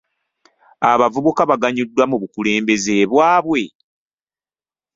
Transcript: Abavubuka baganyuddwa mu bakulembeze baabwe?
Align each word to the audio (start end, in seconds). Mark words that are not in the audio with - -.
Abavubuka 0.91 1.41
baganyuddwa 1.51 2.03
mu 2.09 2.15
bakulembeze 2.21 2.95
baabwe? 3.13 3.63